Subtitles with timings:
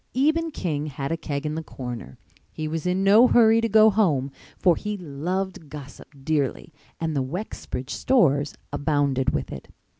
[0.15, 2.17] Eben King had a keg in the corner.
[2.51, 7.21] He was in no hurry to go home for he loved gossip dearly and the
[7.21, 9.67] Wexbridge stores abounded with it.